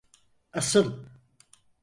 [0.53, 0.93] Asıl!